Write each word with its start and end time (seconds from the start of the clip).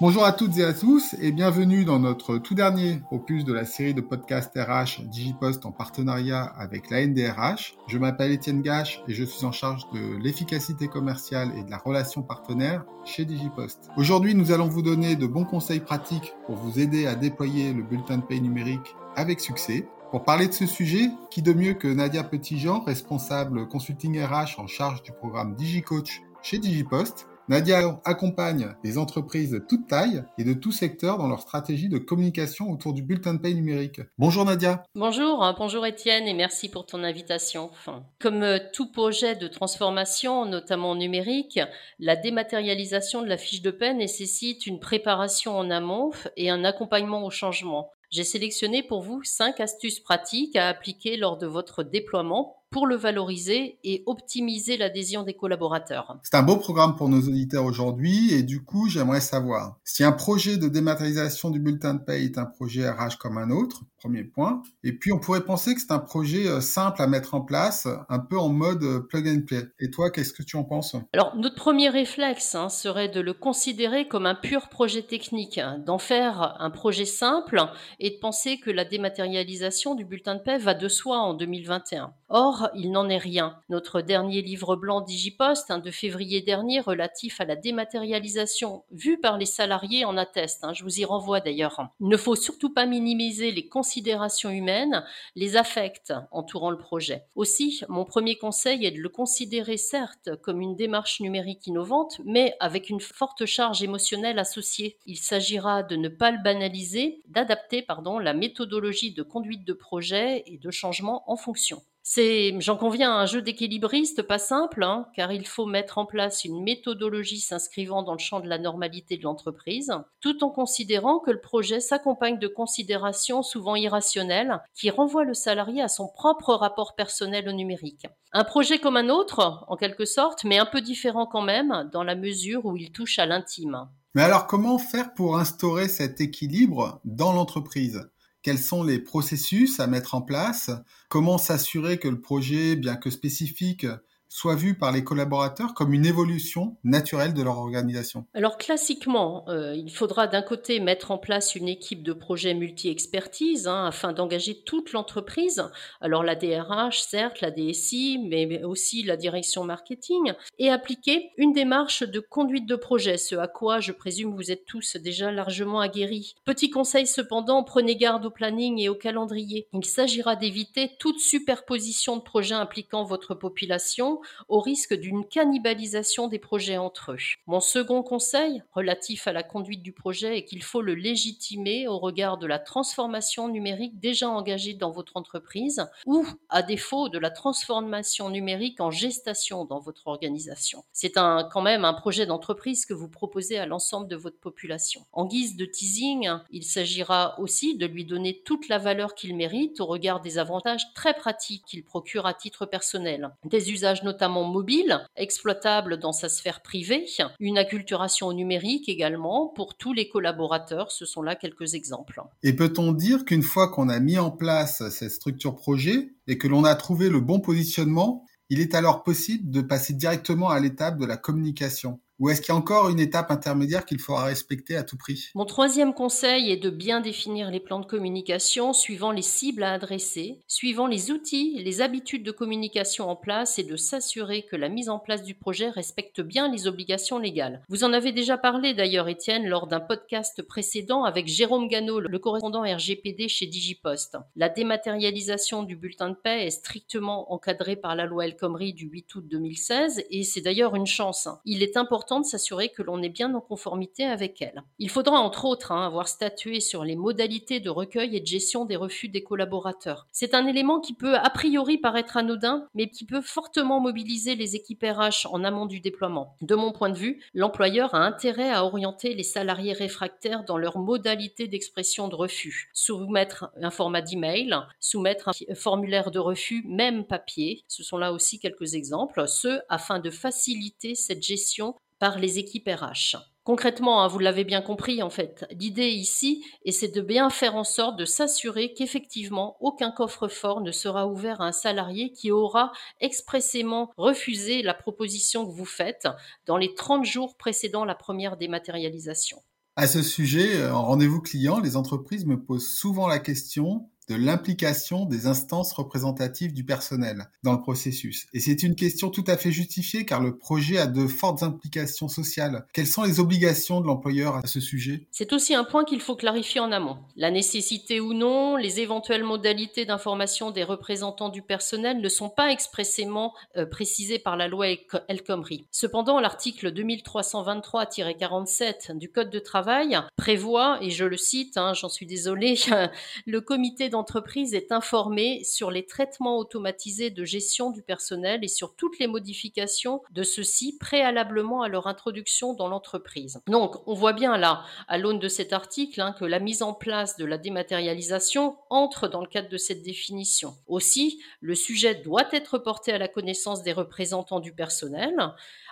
Bonjour 0.00 0.24
à 0.24 0.32
toutes 0.32 0.58
et 0.58 0.64
à 0.64 0.72
tous 0.72 1.14
et 1.20 1.30
bienvenue 1.30 1.84
dans 1.84 2.00
notre 2.00 2.38
tout 2.38 2.56
dernier 2.56 3.00
opus 3.12 3.44
de 3.44 3.52
la 3.52 3.64
série 3.64 3.94
de 3.94 4.00
podcasts 4.00 4.58
RH 4.58 5.04
Digipost 5.04 5.64
en 5.66 5.70
partenariat 5.70 6.42
avec 6.42 6.90
la 6.90 7.06
NDRH. 7.06 7.76
Je 7.86 7.98
m'appelle 7.98 8.32
Étienne 8.32 8.60
Gache 8.60 9.00
et 9.06 9.14
je 9.14 9.22
suis 9.22 9.46
en 9.46 9.52
charge 9.52 9.88
de 9.92 10.16
l'efficacité 10.16 10.88
commerciale 10.88 11.52
et 11.56 11.62
de 11.62 11.70
la 11.70 11.78
relation 11.78 12.24
partenaire 12.24 12.84
chez 13.04 13.24
Digipost. 13.24 13.88
Aujourd'hui, 13.96 14.34
nous 14.34 14.50
allons 14.50 14.66
vous 14.66 14.82
donner 14.82 15.14
de 15.14 15.28
bons 15.28 15.44
conseils 15.44 15.78
pratiques 15.78 16.34
pour 16.46 16.56
vous 16.56 16.80
aider 16.80 17.06
à 17.06 17.14
déployer 17.14 17.72
le 17.72 17.84
bulletin 17.84 18.18
de 18.18 18.24
paye 18.24 18.40
numérique 18.40 18.96
avec 19.14 19.38
succès. 19.38 19.86
Pour 20.10 20.24
parler 20.24 20.48
de 20.48 20.52
ce 20.54 20.66
sujet, 20.66 21.08
qui 21.30 21.40
de 21.40 21.52
mieux 21.52 21.74
que 21.74 21.86
Nadia 21.86 22.24
Petitjean, 22.24 22.80
responsable 22.80 23.68
consulting 23.68 24.20
RH 24.20 24.58
en 24.58 24.66
charge 24.66 25.04
du 25.04 25.12
programme 25.12 25.54
DigiCoach 25.54 26.20
chez 26.42 26.58
Digipost, 26.58 27.28
Nadia 27.46 28.00
accompagne 28.06 28.74
des 28.82 28.96
entreprises 28.96 29.50
de 29.50 29.58
toute 29.58 29.86
taille 29.86 30.24
et 30.38 30.44
de 30.44 30.54
tout 30.54 30.72
secteur 30.72 31.18
dans 31.18 31.28
leur 31.28 31.40
stratégie 31.40 31.90
de 31.90 31.98
communication 31.98 32.70
autour 32.70 32.94
du 32.94 33.02
bulletin 33.02 33.34
de 33.34 33.38
paye 33.38 33.54
numérique. 33.54 34.00
Bonjour 34.16 34.46
Nadia. 34.46 34.82
Bonjour, 34.94 35.44
hein, 35.44 35.54
bonjour 35.58 35.84
Étienne 35.84 36.26
et 36.26 36.32
merci 36.32 36.70
pour 36.70 36.86
ton 36.86 37.04
invitation. 37.04 37.70
comme 38.18 38.42
euh, 38.42 38.58
tout 38.72 38.90
projet 38.90 39.36
de 39.36 39.46
transformation, 39.46 40.46
notamment 40.46 40.94
numérique, 40.94 41.60
la 41.98 42.16
dématérialisation 42.16 43.20
de 43.20 43.28
la 43.28 43.36
fiche 43.36 43.60
de 43.60 43.70
paie 43.70 43.92
nécessite 43.92 44.66
une 44.66 44.80
préparation 44.80 45.54
en 45.54 45.70
amont 45.70 46.12
et 46.38 46.48
un 46.48 46.64
accompagnement 46.64 47.26
au 47.26 47.30
changement. 47.30 47.90
J'ai 48.10 48.24
sélectionné 48.24 48.82
pour 48.82 49.02
vous 49.02 49.22
cinq 49.24 49.60
astuces 49.60 50.00
pratiques 50.00 50.56
à 50.56 50.68
appliquer 50.68 51.16
lors 51.16 51.36
de 51.36 51.46
votre 51.46 51.82
déploiement 51.82 52.56
pour 52.74 52.88
le 52.88 52.96
valoriser 52.96 53.78
et 53.84 54.02
optimiser 54.06 54.76
l'adhésion 54.76 55.22
des 55.22 55.34
collaborateurs. 55.34 56.18
C'est 56.24 56.34
un 56.36 56.42
beau 56.42 56.56
programme 56.56 56.96
pour 56.96 57.08
nos 57.08 57.20
auditeurs 57.20 57.64
aujourd'hui 57.64 58.34
et 58.34 58.42
du 58.42 58.64
coup, 58.64 58.88
j'aimerais 58.88 59.20
savoir 59.20 59.78
si 59.84 60.02
un 60.02 60.10
projet 60.10 60.56
de 60.56 60.66
dématérialisation 60.66 61.50
du 61.50 61.60
bulletin 61.60 61.94
de 61.94 62.00
paie 62.00 62.24
est 62.24 62.36
un 62.36 62.46
projet 62.46 62.90
RH 62.90 63.16
comme 63.20 63.38
un 63.38 63.50
autre, 63.50 63.84
premier 64.00 64.24
point, 64.24 64.60
et 64.82 64.92
puis 64.92 65.12
on 65.12 65.20
pourrait 65.20 65.44
penser 65.44 65.76
que 65.76 65.80
c'est 65.80 65.92
un 65.92 66.00
projet 66.00 66.48
euh, 66.48 66.60
simple 66.60 67.00
à 67.00 67.06
mettre 67.06 67.34
en 67.34 67.42
place, 67.42 67.86
un 68.08 68.18
peu 68.18 68.36
en 68.36 68.48
mode 68.48 68.82
euh, 68.82 69.00
plug 69.00 69.28
and 69.28 69.46
play. 69.46 69.62
Et 69.78 69.90
toi, 69.90 70.10
qu'est-ce 70.10 70.32
que 70.32 70.42
tu 70.42 70.56
en 70.56 70.64
penses? 70.64 70.96
Alors, 71.12 71.36
notre 71.36 71.54
premier 71.54 71.88
réflexe 71.88 72.56
hein, 72.56 72.68
serait 72.68 73.08
de 73.08 73.20
le 73.20 73.34
considérer 73.34 74.08
comme 74.08 74.26
un 74.26 74.34
pur 74.34 74.68
projet 74.68 75.02
technique, 75.02 75.58
hein, 75.58 75.78
d'en 75.86 75.98
faire 75.98 76.56
un 76.58 76.70
projet 76.70 77.06
simple 77.06 77.62
et 78.00 78.10
de 78.10 78.18
penser 78.20 78.58
que 78.58 78.70
la 78.70 78.84
dématérialisation 78.84 79.94
du 79.94 80.04
bulletin 80.04 80.34
de 80.34 80.40
paie 80.40 80.58
va 80.58 80.74
de 80.74 80.88
soi 80.88 81.18
en 81.18 81.34
2021. 81.34 82.12
Or, 82.28 82.63
il 82.74 82.90
n'en 82.90 83.08
est 83.08 83.18
rien. 83.18 83.58
Notre 83.68 84.00
dernier 84.00 84.42
livre 84.42 84.76
blanc 84.76 85.00
Digipost 85.00 85.72
de 85.72 85.90
février 85.90 86.42
dernier 86.42 86.80
relatif 86.80 87.40
à 87.40 87.44
la 87.44 87.56
dématérialisation 87.56 88.84
vue 88.90 89.18
par 89.18 89.38
les 89.38 89.46
salariés 89.46 90.04
en 90.04 90.16
atteste. 90.16 90.64
Hein. 90.64 90.72
je 90.74 90.84
vous 90.84 91.00
y 91.00 91.04
renvoie 91.04 91.40
d'ailleurs. 91.40 91.88
Il 92.00 92.08
ne 92.08 92.16
faut 92.16 92.36
surtout 92.36 92.72
pas 92.72 92.86
minimiser 92.86 93.50
les 93.50 93.68
considérations 93.68 94.50
humaines, 94.50 95.04
les 95.34 95.56
affects 95.56 96.12
entourant 96.30 96.70
le 96.70 96.78
projet. 96.78 97.24
Aussi, 97.34 97.82
mon 97.88 98.04
premier 98.04 98.36
conseil 98.36 98.84
est 98.84 98.92
de 98.92 99.00
le 99.00 99.08
considérer 99.08 99.76
certes 99.76 100.36
comme 100.42 100.60
une 100.60 100.76
démarche 100.76 101.20
numérique 101.20 101.66
innovante, 101.66 102.20
mais 102.24 102.54
avec 102.60 102.90
une 102.90 103.00
forte 103.00 103.46
charge 103.46 103.82
émotionnelle 103.82 104.38
associée. 104.38 104.98
Il 105.06 105.16
s'agira 105.16 105.82
de 105.82 105.96
ne 105.96 106.08
pas 106.08 106.30
le 106.30 106.42
banaliser, 106.42 107.22
d'adapter 107.28 107.84
la 108.20 108.34
méthodologie 108.34 109.12
de 109.12 109.22
conduite 109.22 109.64
de 109.64 109.72
projet 109.72 110.42
et 110.46 110.58
de 110.58 110.70
changement 110.70 111.22
en 111.30 111.36
fonction. 111.36 111.82
C'est, 112.06 112.54
j'en 112.60 112.76
conviens, 112.76 113.16
un 113.16 113.24
jeu 113.24 113.40
d'équilibriste 113.40 114.20
pas 114.20 114.38
simple, 114.38 114.84
hein, 114.84 115.08
car 115.16 115.32
il 115.32 115.46
faut 115.46 115.64
mettre 115.64 115.96
en 115.96 116.04
place 116.04 116.44
une 116.44 116.62
méthodologie 116.62 117.40
s'inscrivant 117.40 118.02
dans 118.02 118.12
le 118.12 118.18
champ 118.18 118.40
de 118.40 118.46
la 118.46 118.58
normalité 118.58 119.16
de 119.16 119.22
l'entreprise, 119.22 119.90
tout 120.20 120.44
en 120.44 120.50
considérant 120.50 121.18
que 121.18 121.30
le 121.30 121.40
projet 121.40 121.80
s'accompagne 121.80 122.38
de 122.38 122.46
considérations 122.46 123.42
souvent 123.42 123.74
irrationnelles 123.74 124.60
qui 124.74 124.90
renvoient 124.90 125.24
le 125.24 125.32
salarié 125.32 125.80
à 125.80 125.88
son 125.88 126.06
propre 126.06 126.52
rapport 126.52 126.94
personnel 126.94 127.48
au 127.48 127.52
numérique. 127.52 128.06
Un 128.32 128.44
projet 128.44 128.78
comme 128.78 128.98
un 128.98 129.08
autre, 129.08 129.64
en 129.68 129.76
quelque 129.76 130.04
sorte, 130.04 130.44
mais 130.44 130.58
un 130.58 130.66
peu 130.66 130.82
différent 130.82 131.24
quand 131.24 131.40
même, 131.40 131.88
dans 131.90 132.04
la 132.04 132.16
mesure 132.16 132.66
où 132.66 132.76
il 132.76 132.92
touche 132.92 133.18
à 133.18 133.24
l'intime. 133.24 133.88
Mais 134.14 134.22
alors 134.22 134.46
comment 134.46 134.76
faire 134.78 135.14
pour 135.14 135.38
instaurer 135.38 135.88
cet 135.88 136.20
équilibre 136.20 137.00
dans 137.06 137.32
l'entreprise? 137.32 138.06
Quels 138.44 138.58
sont 138.58 138.84
les 138.84 138.98
processus 139.00 139.80
à 139.80 139.86
mettre 139.86 140.14
en 140.14 140.20
place, 140.20 140.70
comment 141.08 141.38
s'assurer 141.38 141.98
que 141.98 142.08
le 142.08 142.20
projet, 142.20 142.76
bien 142.76 142.94
que 142.94 143.10
spécifique, 143.10 143.86
soit 144.34 144.56
vu 144.56 144.74
par 144.74 144.90
les 144.90 145.04
collaborateurs 145.04 145.74
comme 145.74 145.94
une 145.94 146.04
évolution 146.04 146.76
naturelle 146.82 147.34
de 147.34 147.42
leur 147.42 147.56
organisation 147.56 148.26
Alors 148.34 148.58
classiquement, 148.58 149.44
euh, 149.48 149.76
il 149.76 149.92
faudra 149.92 150.26
d'un 150.26 150.42
côté 150.42 150.80
mettre 150.80 151.12
en 151.12 151.18
place 151.18 151.54
une 151.54 151.68
équipe 151.68 152.02
de 152.02 152.12
projet 152.12 152.52
multi-expertise 152.52 153.68
hein, 153.68 153.86
afin 153.86 154.12
d'engager 154.12 154.60
toute 154.64 154.90
l'entreprise. 154.90 155.62
Alors 156.00 156.24
la 156.24 156.34
DRH, 156.34 157.00
certes, 157.02 157.42
la 157.42 157.52
DSI, 157.52 158.26
mais 158.28 158.64
aussi 158.64 159.04
la 159.04 159.16
direction 159.16 159.62
marketing, 159.62 160.32
et 160.58 160.68
appliquer 160.68 161.30
une 161.36 161.52
démarche 161.52 162.02
de 162.02 162.18
conduite 162.18 162.66
de 162.66 162.74
projet, 162.74 163.18
ce 163.18 163.36
à 163.36 163.46
quoi 163.46 163.78
je 163.78 163.92
présume 163.92 164.34
vous 164.34 164.50
êtes 164.50 164.64
tous 164.64 164.96
déjà 164.96 165.30
largement 165.30 165.78
aguerris. 165.78 166.34
Petit 166.44 166.70
conseil 166.70 167.06
cependant, 167.06 167.62
prenez 167.62 167.94
garde 167.94 168.26
au 168.26 168.30
planning 168.30 168.80
et 168.80 168.88
au 168.88 168.96
calendrier. 168.96 169.68
Il 169.72 169.84
s'agira 169.84 170.34
d'éviter 170.34 170.90
toute 170.98 171.20
superposition 171.20 172.16
de 172.16 172.22
projets 172.22 172.56
impliquant 172.56 173.04
votre 173.04 173.36
population 173.36 174.18
au 174.48 174.60
risque 174.60 174.94
d'une 174.94 175.24
cannibalisation 175.26 176.28
des 176.28 176.38
projets 176.38 176.78
entre 176.78 177.12
eux. 177.12 177.18
Mon 177.46 177.60
second 177.60 178.02
conseil, 178.02 178.62
relatif 178.72 179.26
à 179.26 179.32
la 179.32 179.42
conduite 179.42 179.82
du 179.82 179.92
projet, 179.92 180.38
est 180.38 180.44
qu'il 180.44 180.62
faut 180.62 180.82
le 180.82 180.94
légitimer 180.94 181.88
au 181.88 181.98
regard 181.98 182.38
de 182.38 182.46
la 182.46 182.58
transformation 182.58 183.48
numérique 183.48 183.98
déjà 183.98 184.28
engagée 184.28 184.74
dans 184.74 184.90
votre 184.90 185.16
entreprise 185.16 185.86
ou, 186.06 186.26
à 186.48 186.62
défaut, 186.62 187.08
de 187.08 187.18
la 187.18 187.30
transformation 187.30 188.30
numérique 188.30 188.80
en 188.80 188.90
gestation 188.90 189.64
dans 189.64 189.80
votre 189.80 190.06
organisation. 190.06 190.84
C'est 190.92 191.12
quand 191.12 191.62
même 191.62 191.84
un 191.84 191.94
projet 191.94 192.26
d'entreprise 192.26 192.86
que 192.86 192.94
vous 192.94 193.08
proposez 193.08 193.58
à 193.58 193.66
l'ensemble 193.66 194.08
de 194.08 194.16
votre 194.16 194.38
population. 194.38 195.04
En 195.12 195.26
guise 195.26 195.56
de 195.56 195.64
teasing, 195.64 196.30
il 196.50 196.64
s'agira 196.64 197.38
aussi 197.40 197.76
de 197.76 197.86
lui 197.86 198.04
donner 198.04 198.42
toute 198.44 198.68
la 198.68 198.78
valeur 198.78 199.14
qu'il 199.14 199.36
mérite 199.36 199.80
au 199.80 199.86
regard 199.86 200.20
des 200.20 200.38
avantages 200.38 200.92
très 200.94 201.14
pratiques 201.14 201.64
qu'il 201.66 201.84
procure 201.84 202.26
à 202.26 202.34
titre 202.34 202.66
personnel, 202.66 203.30
des 203.44 203.72
usages 203.72 204.02
notamment 204.04 204.44
mobile, 204.44 205.00
exploitable 205.16 205.98
dans 205.98 206.12
sa 206.12 206.28
sphère 206.28 206.62
privée, 206.62 207.06
une 207.40 207.58
acculturation 207.58 208.32
numérique 208.32 208.88
également 208.88 209.48
pour 209.48 209.76
tous 209.76 209.92
les 209.92 210.08
collaborateurs. 210.08 210.92
Ce 210.92 211.06
sont 211.06 211.22
là 211.22 211.34
quelques 211.34 211.74
exemples. 211.74 212.20
Et 212.42 212.54
peut-on 212.54 212.92
dire 212.92 213.24
qu'une 213.24 213.42
fois 213.42 213.70
qu'on 213.70 213.88
a 213.88 213.98
mis 213.98 214.18
en 214.18 214.30
place 214.30 214.88
cette 214.90 215.10
structure 215.10 215.56
projet 215.56 216.14
et 216.26 216.38
que 216.38 216.46
l'on 216.46 216.64
a 216.64 216.74
trouvé 216.74 217.08
le 217.08 217.20
bon 217.20 217.40
positionnement, 217.40 218.24
il 218.50 218.60
est 218.60 218.74
alors 218.74 219.02
possible 219.02 219.50
de 219.50 219.62
passer 219.62 219.94
directement 219.94 220.50
à 220.50 220.60
l'étape 220.60 220.98
de 220.98 221.06
la 221.06 221.16
communication? 221.16 222.00
Ou 222.20 222.28
est-ce 222.28 222.40
qu'il 222.40 222.50
y 222.50 222.56
a 222.56 222.58
encore 222.58 222.88
une 222.88 223.00
étape 223.00 223.30
intermédiaire 223.30 223.84
qu'il 223.84 223.98
faudra 223.98 224.24
respecter 224.24 224.76
à 224.76 224.84
tout 224.84 224.96
prix? 224.96 225.30
Mon 225.34 225.44
troisième 225.44 225.94
conseil 225.94 226.50
est 226.50 226.56
de 226.56 226.70
bien 226.70 227.00
définir 227.00 227.50
les 227.50 227.60
plans 227.60 227.80
de 227.80 227.86
communication 227.86 228.72
suivant 228.72 229.10
les 229.10 229.22
cibles 229.22 229.64
à 229.64 229.72
adresser, 229.72 230.40
suivant 230.46 230.86
les 230.86 231.10
outils, 231.10 231.60
les 231.64 231.80
habitudes 231.80 232.22
de 232.22 232.30
communication 232.30 233.08
en 233.08 233.16
place 233.16 233.58
et 233.58 233.64
de 233.64 233.76
s'assurer 233.76 234.42
que 234.42 234.54
la 234.54 234.68
mise 234.68 234.88
en 234.88 234.98
place 234.98 235.24
du 235.24 235.34
projet 235.34 235.70
respecte 235.70 236.20
bien 236.20 236.50
les 236.50 236.68
obligations 236.68 237.18
légales. 237.18 237.62
Vous 237.68 237.82
en 237.82 237.92
avez 237.92 238.12
déjà 238.12 238.38
parlé 238.38 238.74
d'ailleurs, 238.74 239.08
Étienne, 239.08 239.46
lors 239.46 239.66
d'un 239.66 239.80
podcast 239.80 240.42
précédent 240.42 241.04
avec 241.04 241.26
Jérôme 241.26 241.68
Gano, 241.68 241.98
le 241.98 242.18
correspondant 242.18 242.62
RGPD 242.62 243.28
chez 243.28 243.46
Digipost. 243.46 244.16
La 244.36 244.48
dématérialisation 244.48 245.62
du 245.64 245.74
bulletin 245.74 246.10
de 246.10 246.14
paix 246.14 246.46
est 246.46 246.50
strictement 246.50 247.32
encadrée 247.32 247.76
par 247.76 247.96
la 247.96 248.06
loi 248.06 248.24
El 248.24 248.36
Khomri 248.36 248.72
du 248.72 248.86
8 248.86 249.14
août 249.16 249.24
2016 249.28 250.04
et 250.10 250.22
c'est 250.22 250.40
d'ailleurs 250.40 250.76
une 250.76 250.86
chance. 250.86 251.28
Il 251.44 251.62
est 251.62 251.76
important 251.76 252.03
de 252.12 252.24
s'assurer 252.24 252.68
que 252.68 252.82
l'on 252.82 253.02
est 253.02 253.08
bien 253.08 253.34
en 253.34 253.40
conformité 253.40 254.04
avec 254.04 254.40
elle. 254.42 254.62
Il 254.78 254.90
faudra 254.90 255.18
entre 255.18 255.44
autres 255.44 255.72
hein, 255.72 255.86
avoir 255.86 256.08
statué 256.08 256.60
sur 256.60 256.84
les 256.84 256.96
modalités 256.96 257.60
de 257.60 257.70
recueil 257.70 258.16
et 258.16 258.20
de 258.20 258.26
gestion 258.26 258.64
des 258.64 258.76
refus 258.76 259.08
des 259.08 259.22
collaborateurs. 259.22 260.06
C'est 260.12 260.34
un 260.34 260.46
élément 260.46 260.80
qui 260.80 260.94
peut 260.94 261.16
a 261.16 261.30
priori 261.30 261.78
paraître 261.78 262.16
anodin, 262.16 262.68
mais 262.74 262.90
qui 262.90 263.06
peut 263.06 263.20
fortement 263.20 263.80
mobiliser 263.80 264.34
les 264.34 264.56
équipes 264.56 264.84
RH 264.84 265.26
en 265.30 265.44
amont 265.44 265.66
du 265.66 265.80
déploiement. 265.80 266.36
De 266.42 266.54
mon 266.54 266.72
point 266.72 266.90
de 266.90 266.96
vue, 266.96 267.22
l'employeur 267.32 267.94
a 267.94 267.98
intérêt 267.98 268.50
à 268.50 268.64
orienter 268.64 269.14
les 269.14 269.22
salariés 269.22 269.72
réfractaires 269.72 270.44
dans 270.44 270.58
leurs 270.58 270.78
modalités 270.78 271.48
d'expression 271.48 272.08
de 272.08 272.14
refus. 272.14 272.70
Soumettre 272.74 273.50
un 273.60 273.70
format 273.70 274.02
d'email, 274.02 274.54
soumettre 274.80 275.30
un 275.30 275.54
formulaire 275.54 276.10
de 276.10 276.18
refus, 276.18 276.64
même 276.66 277.04
papier. 277.04 277.64
Ce 277.68 277.82
sont 277.82 277.98
là 277.98 278.12
aussi 278.12 278.38
quelques 278.38 278.74
exemples, 278.74 279.26
ce 279.26 279.60
afin 279.68 279.98
de 279.98 280.10
faciliter 280.10 280.94
cette 280.94 281.22
gestion 281.22 281.74
les 282.18 282.38
équipes 282.38 282.68
RH. 282.68 283.16
Concrètement, 283.44 284.02
hein, 284.02 284.08
vous 284.08 284.18
l'avez 284.18 284.44
bien 284.44 284.62
compris 284.62 285.02
en 285.02 285.10
fait, 285.10 285.44
l'idée 285.50 285.90
ici, 285.90 286.42
et 286.64 286.72
c'est 286.72 286.88
de 286.88 287.02
bien 287.02 287.28
faire 287.28 287.56
en 287.56 287.64
sorte 287.64 287.98
de 287.98 288.06
s'assurer 288.06 288.72
qu'effectivement 288.72 289.58
aucun 289.60 289.90
coffre-fort 289.90 290.62
ne 290.62 290.72
sera 290.72 291.06
ouvert 291.06 291.42
à 291.42 291.48
un 291.48 291.52
salarié 291.52 292.10
qui 292.12 292.30
aura 292.30 292.72
expressément 293.00 293.90
refusé 293.98 294.62
la 294.62 294.72
proposition 294.72 295.44
que 295.46 295.52
vous 295.52 295.66
faites 295.66 296.08
dans 296.46 296.56
les 296.56 296.74
30 296.74 297.04
jours 297.04 297.36
précédant 297.36 297.84
la 297.84 297.94
première 297.94 298.38
dématérialisation. 298.38 299.42
À 299.76 299.88
ce 299.88 300.02
sujet, 300.02 300.66
en 300.70 300.84
rendez-vous 300.84 301.20
client, 301.20 301.58
les 301.58 301.76
entreprises 301.76 302.24
me 302.24 302.40
posent 302.40 302.68
souvent 302.68 303.08
la 303.08 303.18
question 303.18 303.90
de 304.08 304.14
l'implication 304.14 305.04
des 305.04 305.26
instances 305.26 305.72
représentatives 305.72 306.52
du 306.52 306.64
personnel 306.64 307.28
dans 307.42 307.52
le 307.52 307.60
processus. 307.60 308.26
Et 308.32 308.40
c'est 308.40 308.62
une 308.62 308.74
question 308.74 309.10
tout 309.10 309.24
à 309.26 309.36
fait 309.36 309.52
justifiée 309.52 310.04
car 310.04 310.20
le 310.20 310.36
projet 310.36 310.78
a 310.78 310.86
de 310.86 311.06
fortes 311.06 311.42
implications 311.42 312.08
sociales. 312.08 312.66
Quelles 312.72 312.86
sont 312.86 313.02
les 313.02 313.20
obligations 313.20 313.80
de 313.80 313.86
l'employeur 313.86 314.36
à 314.36 314.46
ce 314.46 314.60
sujet? 314.60 315.06
C'est 315.10 315.32
aussi 315.32 315.54
un 315.54 315.64
point 315.64 315.84
qu'il 315.84 316.00
faut 316.00 316.16
clarifier 316.16 316.60
en 316.60 316.72
amont. 316.72 316.98
La 317.16 317.30
nécessité 317.30 318.00
ou 318.00 318.12
non, 318.12 318.56
les 318.56 318.80
éventuelles 318.80 319.24
modalités 319.24 319.84
d'information 319.84 320.50
des 320.50 320.64
représentants 320.64 321.28
du 321.28 321.42
personnel 321.42 322.00
ne 322.00 322.08
sont 322.08 322.30
pas 322.30 322.50
expressément 322.50 323.34
euh, 323.56 323.66
précisées 323.66 324.18
par 324.18 324.36
la 324.36 324.48
loi 324.48 324.66
El 325.08 325.22
Khomri. 325.22 325.66
Cependant, 325.70 326.20
l'article 326.20 326.72
2323-47 326.72 328.98
du 328.98 329.10
Code 329.10 329.30
de 329.30 329.38
travail 329.38 329.98
prévoit, 330.16 330.78
et 330.80 330.90
je 330.90 331.04
le 331.04 331.16
cite, 331.16 331.56
hein, 331.56 331.72
j'en 331.74 331.88
suis 331.88 332.06
désolée, 332.06 332.58
le 333.26 333.40
comité 333.40 333.88
d'entreprise 333.94 334.54
est 334.54 334.72
informée 334.72 335.44
sur 335.44 335.70
les 335.70 335.86
traitements 335.86 336.36
automatisés 336.36 337.10
de 337.10 337.24
gestion 337.24 337.70
du 337.70 337.80
personnel 337.80 338.42
et 338.42 338.48
sur 338.48 338.74
toutes 338.74 338.98
les 338.98 339.06
modifications 339.06 340.02
de 340.10 340.24
ceux-ci 340.24 340.76
préalablement 340.78 341.62
à 341.62 341.68
leur 341.68 341.86
introduction 341.86 342.54
dans 342.54 342.66
l'entreprise. 342.66 343.40
Donc, 343.46 343.76
on 343.86 343.94
voit 343.94 344.12
bien 344.12 344.36
là, 344.36 344.64
à 344.88 344.98
l'aune 344.98 345.20
de 345.20 345.28
cet 345.28 345.52
article, 345.52 346.00
hein, 346.00 346.12
que 346.18 346.24
la 346.24 346.40
mise 346.40 346.62
en 346.62 346.74
place 346.74 347.16
de 347.16 347.24
la 347.24 347.38
dématérialisation 347.38 348.56
entre 348.68 349.06
dans 349.06 349.20
le 349.20 349.28
cadre 349.28 349.48
de 349.48 349.58
cette 349.58 349.82
définition. 349.82 350.56
Aussi, 350.66 351.22
le 351.40 351.54
sujet 351.54 351.94
doit 351.94 352.28
être 352.32 352.58
porté 352.58 352.92
à 352.92 352.98
la 352.98 353.06
connaissance 353.06 353.62
des 353.62 353.72
représentants 353.72 354.40
du 354.40 354.52
personnel 354.52 355.14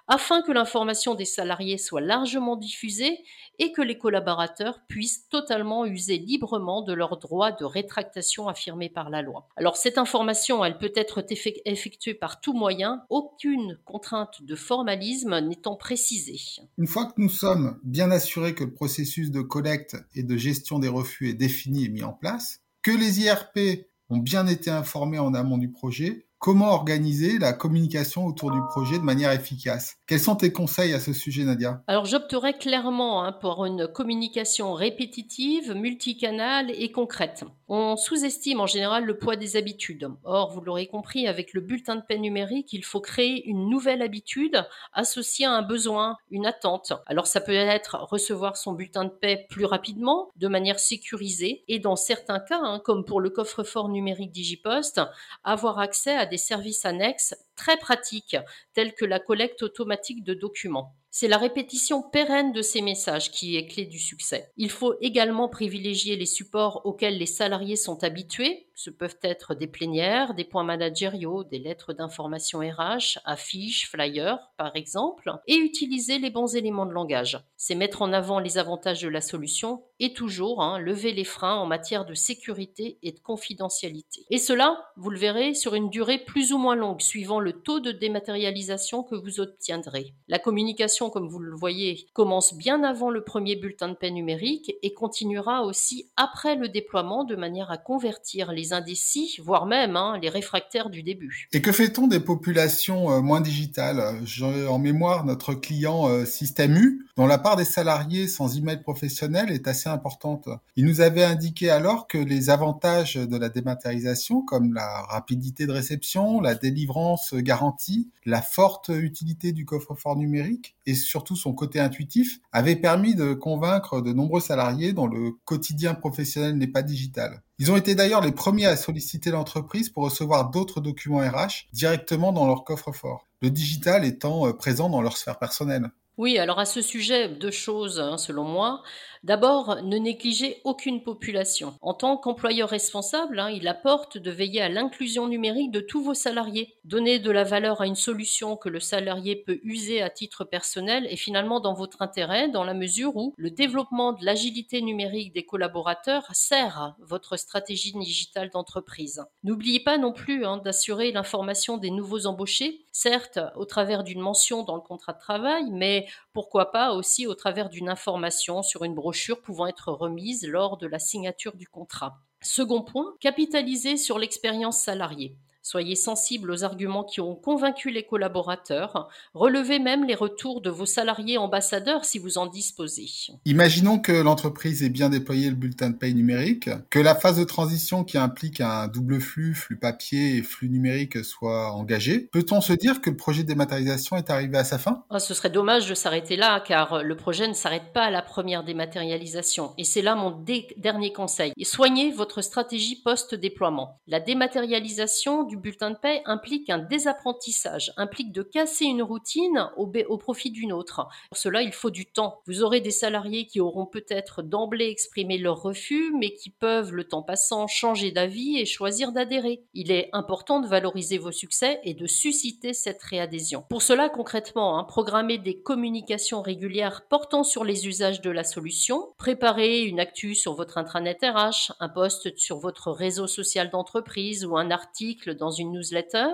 afin 0.08 0.42
que 0.42 0.52
l'information 0.52 1.14
des 1.14 1.24
salariés 1.24 1.78
soit 1.78 2.00
largement 2.00 2.56
diffusée 2.56 3.24
et 3.58 3.72
que 3.72 3.82
les 3.82 3.98
collaborateurs 3.98 4.80
puissent 4.88 5.28
totalement 5.28 5.86
user 5.86 6.18
librement 6.18 6.82
de 6.82 6.92
leurs 6.92 7.18
droits 7.18 7.52
de 7.52 7.64
rétractation 7.64 8.11
affirmés 8.48 8.88
par 8.88 9.10
la 9.10 9.22
loi. 9.22 9.48
Alors 9.56 9.76
cette 9.76 9.98
information, 9.98 10.64
elle 10.64 10.78
peut 10.78 10.92
être 10.94 11.24
effectuée 11.64 12.14
par 12.14 12.40
tout 12.40 12.52
moyen, 12.52 13.02
aucune 13.10 13.78
contrainte 13.84 14.42
de 14.42 14.54
formalisme 14.54 15.38
n'étant 15.40 15.76
précisée. 15.76 16.40
Une 16.78 16.86
fois 16.86 17.06
que 17.06 17.20
nous 17.20 17.28
sommes 17.28 17.78
bien 17.82 18.10
assurés 18.10 18.54
que 18.54 18.64
le 18.64 18.72
processus 18.72 19.30
de 19.30 19.40
collecte 19.40 19.96
et 20.14 20.22
de 20.22 20.36
gestion 20.36 20.78
des 20.78 20.88
refus 20.88 21.30
est 21.30 21.34
défini 21.34 21.84
et 21.84 21.88
mis 21.88 22.02
en 22.02 22.12
place, 22.12 22.60
que 22.82 22.90
les 22.90 23.20
IRP 23.20 23.86
ont 24.10 24.18
bien 24.18 24.46
été 24.46 24.70
informés 24.70 25.18
en 25.18 25.34
amont 25.34 25.58
du 25.58 25.70
projet, 25.70 26.26
Comment 26.42 26.72
organiser 26.72 27.38
la 27.38 27.52
communication 27.52 28.26
autour 28.26 28.50
du 28.50 28.58
projet 28.68 28.98
de 28.98 29.04
manière 29.04 29.30
efficace 29.30 29.94
Quels 30.08 30.18
sont 30.18 30.34
tes 30.34 30.50
conseils 30.50 30.92
à 30.92 30.98
ce 30.98 31.12
sujet, 31.12 31.44
Nadia? 31.44 31.84
Alors, 31.86 32.04
j'opterais 32.04 32.58
clairement 32.58 33.22
hein, 33.22 33.30
pour 33.30 33.64
une 33.64 33.86
communication 33.86 34.72
répétitive, 34.72 35.72
multicanale 35.72 36.72
et 36.72 36.90
concrète. 36.90 37.44
On 37.68 37.96
sous-estime 37.96 38.60
en 38.60 38.66
général 38.66 39.04
le 39.04 39.16
poids 39.16 39.36
des 39.36 39.56
habitudes. 39.56 40.10
Or, 40.24 40.50
vous 40.50 40.60
l'aurez 40.60 40.88
compris, 40.88 41.28
avec 41.28 41.54
le 41.54 41.60
bulletin 41.60 41.94
de 41.94 42.02
paie 42.02 42.18
numérique, 42.18 42.72
il 42.72 42.84
faut 42.84 43.00
créer 43.00 43.46
une 43.48 43.70
nouvelle 43.70 44.02
habitude 44.02 44.66
associée 44.92 45.46
à 45.46 45.52
un 45.52 45.62
besoin, 45.62 46.16
une 46.32 46.44
attente. 46.44 46.92
Alors, 47.06 47.28
ça 47.28 47.40
peut 47.40 47.54
être 47.54 47.94
recevoir 48.10 48.56
son 48.56 48.72
bulletin 48.72 49.04
de 49.04 49.10
paie 49.10 49.46
plus 49.48 49.64
rapidement, 49.64 50.32
de 50.34 50.48
manière 50.48 50.80
sécurisée, 50.80 51.62
et 51.68 51.78
dans 51.78 51.94
certains 51.96 52.40
cas, 52.40 52.60
hein, 52.60 52.82
comme 52.84 53.04
pour 53.04 53.20
le 53.20 53.30
coffre-fort 53.30 53.88
numérique 53.88 54.32
Digipost, 54.32 55.00
avoir 55.44 55.78
accès 55.78 56.16
à 56.16 56.26
services 56.36 56.84
annexes 56.84 57.34
très 57.56 57.76
pratiques, 57.76 58.36
tels 58.74 58.94
que 58.94 59.04
la 59.04 59.20
collecte 59.20 59.62
automatique 59.62 60.24
de 60.24 60.34
documents. 60.34 60.94
C'est 61.10 61.28
la 61.28 61.36
répétition 61.36 62.02
pérenne 62.02 62.52
de 62.52 62.62
ces 62.62 62.80
messages 62.80 63.30
qui 63.30 63.56
est 63.56 63.66
clé 63.66 63.84
du 63.84 63.98
succès. 63.98 64.50
Il 64.56 64.70
faut 64.70 64.94
également 65.02 65.48
privilégier 65.48 66.16
les 66.16 66.26
supports 66.26 66.86
auxquels 66.86 67.18
les 67.18 67.26
salariés 67.26 67.76
sont 67.76 68.02
habitués. 68.02 68.66
Ce 68.74 68.90
peuvent 68.90 69.18
être 69.22 69.54
des 69.54 69.66
plénières, 69.66 70.34
des 70.34 70.44
points 70.44 70.64
managériaux, 70.64 71.44
des 71.44 71.58
lettres 71.58 71.92
d'information 71.92 72.60
RH, 72.60 73.18
affiches, 73.24 73.90
flyers, 73.90 74.38
par 74.56 74.76
exemple, 74.76 75.32
et 75.46 75.56
utiliser 75.56 76.18
les 76.18 76.30
bons 76.30 76.56
éléments 76.56 76.86
de 76.86 76.92
langage. 76.92 77.38
C'est 77.56 77.74
mettre 77.74 78.02
en 78.02 78.12
avant 78.12 78.38
les 78.38 78.58
avantages 78.58 79.02
de 79.02 79.08
la 79.08 79.20
solution 79.20 79.82
et 80.00 80.12
toujours 80.12 80.62
hein, 80.62 80.78
lever 80.78 81.12
les 81.12 81.24
freins 81.24 81.56
en 81.56 81.66
matière 81.66 82.04
de 82.04 82.14
sécurité 82.14 82.98
et 83.02 83.12
de 83.12 83.20
confidentialité. 83.20 84.26
Et 84.30 84.38
cela, 84.38 84.90
vous 84.96 85.10
le 85.10 85.18
verrez, 85.18 85.54
sur 85.54 85.74
une 85.74 85.90
durée 85.90 86.18
plus 86.18 86.52
ou 86.52 86.58
moins 86.58 86.76
longue, 86.76 87.00
suivant 87.00 87.40
le 87.40 87.52
taux 87.52 87.80
de 87.80 87.92
dématérialisation 87.92 89.02
que 89.02 89.14
vous 89.14 89.40
obtiendrez. 89.40 90.14
La 90.28 90.38
communication 90.38 91.10
comme 91.10 91.28
vous 91.28 91.38
le 91.38 91.54
voyez, 91.54 92.06
commence 92.12 92.54
bien 92.54 92.82
avant 92.82 93.10
le 93.10 93.24
premier 93.24 93.56
bulletin 93.56 93.88
de 93.88 93.94
paie 93.94 94.10
numérique 94.10 94.72
et 94.82 94.94
continuera 94.94 95.62
aussi 95.62 96.10
après 96.16 96.56
le 96.56 96.68
déploiement 96.68 97.24
de 97.24 97.36
manière 97.36 97.70
à 97.70 97.78
convertir 97.78 98.52
les 98.52 98.61
indécis, 98.70 99.38
voire 99.42 99.66
même 99.66 99.96
hein, 99.96 100.18
les 100.22 100.28
réfractaires 100.28 100.90
du 100.90 101.02
début. 101.02 101.48
Et 101.52 101.60
que 101.60 101.72
fait-on 101.72 102.06
des 102.06 102.20
populations 102.20 103.10
euh, 103.10 103.20
moins 103.20 103.40
digitales? 103.40 104.20
J'ai 104.24 104.66
en 104.66 104.78
mémoire 104.78 105.24
notre 105.24 105.54
client 105.54 106.08
euh, 106.08 106.24
Système 106.24 106.76
U, 106.76 107.06
dont 107.16 107.26
la 107.26 107.38
part 107.38 107.56
des 107.56 107.64
salariés 107.64 108.26
sans 108.26 108.56
email 108.56 108.80
professionnel 108.82 109.50
est 109.50 109.68
assez 109.68 109.88
importante. 109.88 110.48
Il 110.76 110.86
nous 110.86 111.00
avait 111.00 111.24
indiqué 111.24 111.68
alors 111.68 112.08
que 112.08 112.18
les 112.18 112.48
avantages 112.48 113.16
de 113.16 113.36
la 113.36 113.48
dématérialisation, 113.48 114.42
comme 114.42 114.72
la 114.72 115.02
rapidité 115.02 115.66
de 115.66 115.72
réception, 115.72 116.40
la 116.40 116.54
délivrance 116.54 117.34
garantie, 117.34 118.10
la 118.24 118.40
forte 118.40 118.88
utilité 118.88 119.52
du 119.52 119.64
coffre-fort 119.64 120.16
numérique 120.16 120.74
et 120.86 120.94
surtout 120.94 121.36
son 121.36 121.52
côté 121.52 121.80
intuitif, 121.80 122.40
avait 122.50 122.76
permis 122.76 123.14
de 123.14 123.34
convaincre 123.34 124.00
de 124.00 124.12
nombreux 124.12 124.40
salariés 124.40 124.92
dont 124.92 125.06
le 125.06 125.32
quotidien 125.44 125.94
professionnel 125.94 126.56
n'est 126.56 126.66
pas 126.66 126.82
digital. 126.82 127.42
Ils 127.58 127.70
ont 127.70 127.76
été 127.76 127.94
d'ailleurs 127.94 128.22
les 128.22 128.32
premiers 128.32 128.66
à 128.66 128.76
solliciter 128.76 129.30
l'entreprise 129.30 129.88
pour 129.88 130.04
recevoir 130.04 130.50
d'autres 130.50 130.80
documents 130.80 131.18
RH 131.18 131.68
directement 131.72 132.32
dans 132.32 132.46
leur 132.46 132.64
coffre-fort, 132.64 133.28
le 133.40 133.50
digital 133.50 134.04
étant 134.04 134.46
euh, 134.46 134.52
présent 134.52 134.88
dans 134.88 135.02
leur 135.02 135.16
sphère 135.16 135.38
personnelle. 135.38 135.90
Oui, 136.18 136.38
alors 136.38 136.58
à 136.58 136.64
ce 136.66 136.82
sujet, 136.82 137.28
deux 137.28 137.50
choses, 137.50 137.98
hein, 138.00 138.18
selon 138.18 138.44
moi. 138.44 138.82
D'abord, 139.22 139.82
ne 139.84 139.98
négligez 139.98 140.60
aucune 140.64 141.00
population. 141.00 141.74
En 141.80 141.94
tant 141.94 142.16
qu'employeur 142.16 142.68
responsable, 142.68 143.38
hein, 143.38 143.50
il 143.50 143.68
apporte 143.68 144.18
de 144.18 144.30
veiller 144.32 144.60
à 144.60 144.68
l'inclusion 144.68 145.28
numérique 145.28 145.70
de 145.70 145.78
tous 145.78 146.02
vos 146.02 146.14
salariés. 146.14 146.74
Donner 146.84 147.20
de 147.20 147.30
la 147.30 147.44
valeur 147.44 147.80
à 147.80 147.86
une 147.86 147.94
solution 147.94 148.56
que 148.56 148.68
le 148.68 148.80
salarié 148.80 149.36
peut 149.36 149.60
user 149.62 150.02
à 150.02 150.10
titre 150.10 150.42
personnel 150.42 151.06
est 151.06 151.14
finalement 151.16 151.60
dans 151.60 151.72
votre 151.72 152.02
intérêt, 152.02 152.48
dans 152.48 152.64
la 152.64 152.74
mesure 152.74 153.14
où 153.14 153.32
le 153.36 153.50
développement 153.50 154.12
de 154.12 154.24
l'agilité 154.24 154.82
numérique 154.82 155.32
des 155.32 155.46
collaborateurs 155.46 156.26
sert 156.32 156.96
votre 156.98 157.36
stratégie 157.36 157.92
digitale 157.92 158.50
d'entreprise. 158.50 159.24
N'oubliez 159.44 159.78
pas 159.78 159.98
non 159.98 160.12
plus 160.12 160.44
hein, 160.44 160.56
d'assurer 160.56 161.12
l'information 161.12 161.76
des 161.76 161.90
nouveaux 161.90 162.26
embauchés, 162.26 162.86
certes 162.90 163.38
au 163.54 163.66
travers 163.66 164.02
d'une 164.02 164.20
mention 164.20 164.64
dans 164.64 164.74
le 164.74 164.82
contrat 164.82 165.12
de 165.12 165.20
travail, 165.20 165.70
mais 165.70 166.08
pourquoi 166.32 166.72
pas 166.72 166.94
aussi 166.94 167.26
au 167.26 167.34
travers 167.34 167.68
d'une 167.68 167.88
information 167.88 168.62
sur 168.62 168.84
une 168.84 168.94
brochure 168.94 169.40
pouvant 169.40 169.66
être 169.66 169.92
remise 169.92 170.46
lors 170.46 170.76
de 170.78 170.86
la 170.86 170.98
signature 170.98 171.56
du 171.56 171.66
contrat. 171.66 172.18
Second 172.40 172.82
point, 172.82 173.14
capitaliser 173.20 173.96
sur 173.96 174.18
l'expérience 174.18 174.80
salariée. 174.80 175.36
Soyez 175.62 175.94
sensible 175.94 176.50
aux 176.50 176.64
arguments 176.64 177.04
qui 177.04 177.20
ont 177.20 177.36
convaincu 177.36 177.90
les 177.90 178.02
collaborateurs. 178.04 179.08
Relevez 179.32 179.78
même 179.78 180.04
les 180.04 180.16
retours 180.16 180.60
de 180.60 180.70
vos 180.70 180.86
salariés 180.86 181.38
ambassadeurs 181.38 182.04
si 182.04 182.18
vous 182.18 182.36
en 182.36 182.46
disposez. 182.46 183.06
Imaginons 183.44 184.00
que 184.00 184.10
l'entreprise 184.10 184.82
ait 184.82 184.88
bien 184.88 185.08
déployé 185.08 185.48
le 185.50 185.54
bulletin 185.54 185.90
de 185.90 185.96
paye 185.96 186.14
numérique, 186.14 186.68
que 186.90 186.98
la 186.98 187.14
phase 187.14 187.38
de 187.38 187.44
transition 187.44 188.02
qui 188.02 188.18
implique 188.18 188.60
un 188.60 188.88
double 188.88 189.20
flux, 189.20 189.54
flux 189.54 189.78
papier 189.78 190.36
et 190.36 190.42
flux 190.42 190.68
numérique 190.68 191.24
soit 191.24 191.72
engagée. 191.72 192.28
Peut-on 192.32 192.60
se 192.60 192.72
dire 192.72 193.00
que 193.00 193.10
le 193.10 193.16
projet 193.16 193.44
de 193.44 193.48
dématérialisation 193.48 194.16
est 194.16 194.30
arrivé 194.30 194.58
à 194.58 194.64
sa 194.64 194.78
fin? 194.78 195.04
Ah, 195.10 195.20
Ce 195.20 195.32
serait 195.32 195.50
dommage 195.50 195.88
de 195.88 195.94
s'arrêter 195.94 196.36
là 196.36 196.60
car 196.66 197.04
le 197.04 197.16
projet 197.16 197.46
ne 197.46 197.54
s'arrête 197.54 197.92
pas 197.94 198.02
à 198.02 198.10
la 198.10 198.22
première 198.22 198.64
dématérialisation. 198.64 199.74
Et 199.78 199.84
c'est 199.84 200.02
là 200.02 200.16
mon 200.16 200.42
dernier 200.76 201.12
conseil. 201.12 201.52
Soignez 201.62 202.10
votre 202.10 202.42
stratégie 202.42 203.00
post-déploiement. 203.02 204.00
La 204.08 204.20
dématérialisation 204.20 205.44
du 205.52 205.58
bulletin 205.58 205.90
de 205.90 205.96
paie 205.96 206.22
implique 206.24 206.70
un 206.70 206.78
désapprentissage, 206.78 207.92
implique 207.98 208.32
de 208.32 208.42
casser 208.42 208.86
une 208.86 209.02
routine 209.02 209.68
au, 209.76 210.16
profit 210.16 210.50
d'une 210.50 210.72
autre. 210.72 211.06
Pour 211.28 211.36
cela, 211.36 211.60
il 211.60 211.72
faut 211.72 211.90
du 211.90 212.06
temps. 212.06 212.40
Vous 212.46 212.62
aurez 212.62 212.80
des 212.80 212.90
salariés 212.90 213.44
qui 213.44 213.60
auront 213.60 213.84
peut-être 213.84 214.40
d'emblée 214.40 214.88
exprimé 214.88 215.36
leur 215.36 215.60
refus, 215.60 216.10
mais 216.18 216.32
qui 216.32 216.48
peuvent, 216.48 216.94
le 216.94 217.04
temps 217.04 217.22
passant, 217.22 217.66
changer 217.66 218.12
d'avis 218.12 218.58
et 218.58 218.64
choisir 218.64 219.12
d'adhérer. 219.12 219.62
Il 219.74 219.90
est 219.90 220.08
important 220.14 220.58
de 220.58 220.66
valoriser 220.66 221.18
vos 221.18 221.32
succès 221.32 221.80
et 221.84 221.92
de 221.92 222.06
susciter 222.06 222.72
cette 222.72 223.02
réadhésion. 223.02 223.66
Pour 223.68 223.82
cela, 223.82 224.08
concrètement, 224.08 224.78
hein, 224.78 224.84
programmer 224.84 225.36
des 225.36 225.60
communications 225.60 226.40
régulières 226.40 227.02
portant 227.10 227.44
sur 227.44 227.64
les 227.64 227.86
usages 227.86 228.22
de 228.22 228.30
la 228.30 228.44
solution, 228.44 229.12
préparer 229.18 229.82
une 229.82 230.00
actu 230.00 230.34
sur 230.34 230.54
votre 230.54 230.78
intranet 230.78 231.18
RH, 231.22 231.72
un 231.78 231.90
post 231.90 232.34
sur 232.38 232.58
votre 232.58 232.90
réseau 232.90 233.26
social 233.26 233.68
d'entreprise 233.68 234.46
ou 234.46 234.56
un 234.56 234.70
article 234.70 235.34
dans 235.41 235.41
une 235.50 235.72
newsletter, 235.72 236.28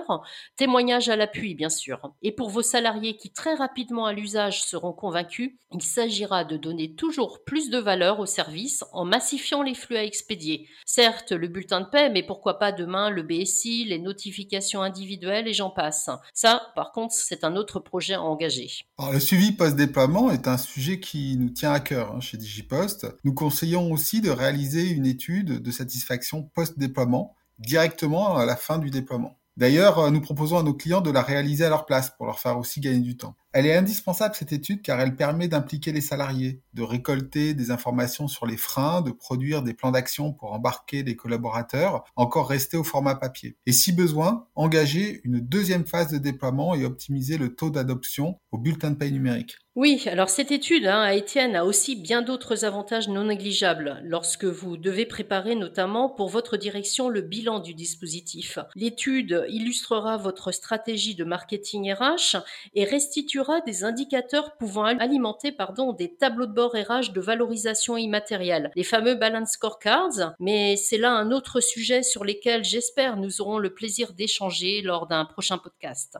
témoignage 0.55 1.09
à 1.09 1.15
l'appui 1.15 1.55
bien 1.55 1.69
sûr. 1.69 2.13
Et 2.21 2.31
pour 2.31 2.49
vos 2.49 2.61
salariés 2.61 3.17
qui 3.17 3.31
très 3.31 3.55
rapidement 3.55 4.05
à 4.05 4.13
l'usage 4.13 4.63
seront 4.63 4.93
convaincus, 4.93 5.51
il 5.73 5.81
s'agira 5.81 6.43
de 6.43 6.57
donner 6.57 6.95
toujours 6.95 7.43
plus 7.43 7.69
de 7.69 7.77
valeur 7.77 8.19
au 8.19 8.25
service 8.25 8.83
en 8.91 9.05
massifiant 9.05 9.61
les 9.61 9.75
flux 9.75 9.97
à 9.97 10.03
expédier. 10.03 10.67
Certes, 10.85 11.31
le 11.31 11.47
bulletin 11.47 11.81
de 11.81 11.85
paie, 11.85 12.09
mais 12.09 12.23
pourquoi 12.23 12.59
pas 12.59 12.71
demain 12.71 13.09
le 13.09 13.23
BSI, 13.23 13.85
les 13.85 13.99
notifications 13.99 14.81
individuelles 14.81 15.47
et 15.47 15.53
j'en 15.53 15.69
passe. 15.69 16.09
Ça, 16.33 16.71
par 16.75 16.91
contre, 16.91 17.13
c'est 17.13 17.43
un 17.43 17.55
autre 17.55 17.79
projet 17.79 18.13
à 18.13 18.21
engager. 18.21 18.69
Le 19.11 19.19
suivi 19.19 19.51
post-déploiement 19.51 20.31
est 20.31 20.47
un 20.47 20.57
sujet 20.57 20.99
qui 20.99 21.37
nous 21.37 21.49
tient 21.49 21.71
à 21.71 21.79
cœur 21.79 22.13
hein, 22.13 22.19
chez 22.19 22.37
Digipost. 22.37 23.07
Nous 23.23 23.33
conseillons 23.33 23.91
aussi 23.91 24.21
de 24.21 24.29
réaliser 24.29 24.89
une 24.89 25.05
étude 25.05 25.61
de 25.61 25.71
satisfaction 25.71 26.43
post-déploiement 26.53 27.35
directement 27.59 28.37
à 28.37 28.45
la 28.45 28.55
fin 28.55 28.79
du 28.79 28.89
déploiement. 28.89 29.39
D'ailleurs, 29.57 29.99
euh, 29.99 30.09
nous 30.09 30.21
proposons 30.21 30.57
à 30.57 30.63
nos 30.63 30.73
clients 30.73 31.01
de 31.01 31.11
la 31.11 31.21
réaliser 31.21 31.65
à 31.65 31.69
leur 31.69 31.85
place 31.85 32.11
pour 32.11 32.25
leur 32.25 32.39
faire 32.39 32.57
aussi 32.57 32.79
gagner 32.79 33.01
du 33.01 33.17
temps. 33.17 33.35
Elle 33.51 33.65
est 33.65 33.75
indispensable 33.75 34.35
cette 34.35 34.51
étude 34.51 34.83
car 34.83 35.01
elle 35.01 35.15
permet 35.15 35.47
d'impliquer 35.47 35.91
les 35.91 36.01
salariés, 36.01 36.61
de 36.75 36.83
récolter 36.83 37.55
des 37.55 37.71
informations 37.71 38.27
sur 38.27 38.45
les 38.45 38.57
freins, 38.57 39.01
de 39.01 39.09
produire 39.09 39.63
des 39.63 39.73
plans 39.73 39.89
d'action 39.89 40.33
pour 40.33 40.53
embarquer 40.53 41.01
les 41.01 41.15
collaborateurs, 41.15 42.03
encore 42.15 42.47
rester 42.47 42.77
au 42.77 42.83
format 42.83 43.15
papier. 43.15 43.57
Et 43.65 43.71
si 43.71 43.91
besoin, 43.91 44.45
engager 44.53 45.21
une 45.23 45.39
deuxième 45.39 45.87
phase 45.87 46.11
de 46.11 46.19
déploiement 46.19 46.75
et 46.75 46.85
optimiser 46.85 47.39
le 47.39 47.55
taux 47.55 47.71
d'adoption 47.71 48.39
au 48.51 48.59
bulletin 48.59 48.91
de 48.91 48.97
paie 48.97 49.09
numérique. 49.09 49.57
Oui, 49.75 50.03
alors 50.07 50.29
cette 50.29 50.51
étude 50.51 50.85
hein, 50.85 50.99
à 50.99 51.13
Étienne 51.13 51.55
a 51.55 51.63
aussi 51.63 51.95
bien 51.95 52.21
d'autres 52.21 52.65
avantages 52.65 53.07
non 53.07 53.25
négligeables 53.25 54.01
lorsque 54.03 54.43
vous 54.43 54.77
devez 54.77 55.05
préparer 55.05 55.55
notamment 55.55 56.09
pour 56.09 56.27
votre 56.27 56.57
direction 56.57 57.07
le 57.07 57.21
bilan 57.21 57.59
du 57.59 57.73
dispositif. 57.73 58.59
L'étude 58.75 59.45
illustrera 59.47 60.17
votre 60.17 60.51
stratégie 60.51 61.15
de 61.15 61.23
marketing 61.23 61.93
RH 61.93 62.37
et 62.73 62.83
restituera 62.83 63.38
des 63.65 63.83
indicateurs 63.83 64.57
pouvant 64.57 64.85
alimenter 64.85 65.51
pardon, 65.51 65.93
des 65.93 66.15
tableaux 66.15 66.45
de 66.45 66.53
bord 66.53 66.73
RH 66.73 67.11
de 67.13 67.21
valorisation 67.21 67.97
immatérielle, 67.97 68.71
les 68.75 68.83
fameux 68.83 69.15
balance 69.15 69.51
scorecards, 69.51 70.33
mais 70.39 70.75
c'est 70.75 70.97
là 70.97 71.11
un 71.11 71.31
autre 71.31 71.59
sujet 71.59 72.03
sur 72.03 72.23
lequel 72.23 72.63
j'espère 72.63 73.17
nous 73.17 73.41
aurons 73.41 73.57
le 73.57 73.73
plaisir 73.73 74.13
d'échanger 74.13 74.81
lors 74.81 75.07
d'un 75.07 75.25
prochain 75.25 75.57
podcast. 75.57 76.17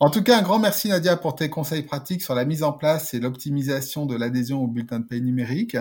En 0.00 0.10
tout 0.10 0.22
cas, 0.22 0.38
un 0.38 0.42
grand 0.42 0.58
merci 0.58 0.88
Nadia 0.88 1.16
pour 1.16 1.36
tes 1.36 1.48
conseils 1.48 1.82
pratiques 1.82 2.22
sur 2.22 2.34
la 2.34 2.44
mise 2.44 2.62
en 2.62 2.72
place 2.72 3.14
et 3.14 3.20
l'optimisation 3.20 4.04
de 4.04 4.16
l'adhésion 4.16 4.62
au 4.62 4.66
bulletin 4.66 4.98
de 4.98 5.04
paie 5.04 5.20
numérique. 5.20 5.76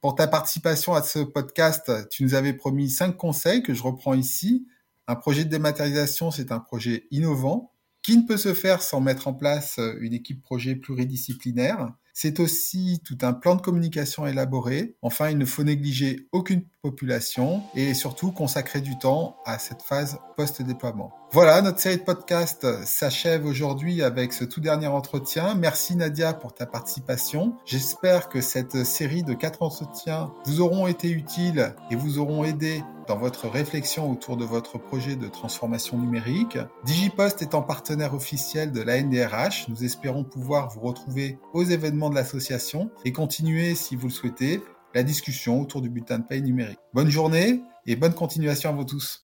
Pour 0.00 0.14
ta 0.14 0.26
participation 0.26 0.94
à 0.94 1.02
ce 1.02 1.18
podcast, 1.18 1.92
tu 2.10 2.22
nous 2.22 2.34
avais 2.34 2.54
promis 2.54 2.88
cinq 2.88 3.16
conseils 3.16 3.62
que 3.62 3.74
je 3.74 3.82
reprends 3.82 4.14
ici. 4.14 4.66
Un 5.06 5.16
projet 5.16 5.44
de 5.44 5.50
dématérialisation, 5.50 6.30
c'est 6.30 6.52
un 6.52 6.60
projet 6.60 7.06
innovant 7.10 7.72
qui 8.02 8.16
ne 8.16 8.26
peut 8.26 8.36
se 8.36 8.54
faire 8.54 8.82
sans 8.82 9.00
mettre 9.00 9.28
en 9.28 9.34
place 9.34 9.78
une 10.00 10.14
équipe 10.14 10.42
projet 10.42 10.74
pluridisciplinaire. 10.74 11.92
C'est 12.20 12.40
aussi 12.40 13.00
tout 13.04 13.18
un 13.22 13.32
plan 13.32 13.54
de 13.54 13.62
communication 13.62 14.26
élaboré. 14.26 14.96
Enfin, 15.02 15.30
il 15.30 15.38
ne 15.38 15.44
faut 15.44 15.62
négliger 15.62 16.26
aucune 16.32 16.64
population 16.82 17.62
et 17.76 17.94
surtout 17.94 18.32
consacrer 18.32 18.80
du 18.80 18.98
temps 18.98 19.36
à 19.46 19.60
cette 19.60 19.82
phase 19.82 20.18
post-déploiement. 20.36 21.12
Voilà, 21.30 21.62
notre 21.62 21.78
série 21.78 21.98
de 21.98 22.02
podcasts 22.02 22.84
s'achève 22.84 23.46
aujourd'hui 23.46 24.02
avec 24.02 24.32
ce 24.32 24.44
tout 24.44 24.60
dernier 24.60 24.88
entretien. 24.88 25.54
Merci 25.54 25.94
Nadia 25.94 26.32
pour 26.32 26.54
ta 26.54 26.66
participation. 26.66 27.54
J'espère 27.64 28.28
que 28.28 28.40
cette 28.40 28.84
série 28.84 29.22
de 29.22 29.34
quatre 29.34 29.62
entretiens 29.62 30.32
vous 30.44 30.60
auront 30.60 30.88
été 30.88 31.10
utiles 31.10 31.72
et 31.92 31.94
vous 31.94 32.18
auront 32.18 32.42
aidé 32.42 32.82
dans 33.08 33.16
votre 33.16 33.48
réflexion 33.48 34.10
autour 34.10 34.36
de 34.36 34.44
votre 34.44 34.78
projet 34.78 35.16
de 35.16 35.28
transformation 35.28 35.98
numérique. 35.98 36.58
Digipost 36.84 37.42
étant 37.42 37.62
partenaire 37.62 38.14
officiel 38.14 38.70
de 38.70 38.82
la 38.82 39.02
NDRH, 39.02 39.68
nous 39.68 39.82
espérons 39.82 40.24
pouvoir 40.24 40.68
vous 40.68 40.80
retrouver 40.80 41.38
aux 41.54 41.64
événements 41.64 42.10
de 42.10 42.14
l'association 42.14 42.90
et 43.04 43.12
continuer, 43.12 43.74
si 43.74 43.96
vous 43.96 44.08
le 44.08 44.12
souhaitez, 44.12 44.62
la 44.94 45.02
discussion 45.02 45.60
autour 45.60 45.80
du 45.80 45.90
bulletin 45.90 46.18
de 46.18 46.24
paye 46.24 46.42
numérique. 46.42 46.78
Bonne 46.92 47.10
journée 47.10 47.62
et 47.86 47.96
bonne 47.96 48.14
continuation 48.14 48.70
à 48.70 48.72
vous 48.72 48.84
tous. 48.84 49.27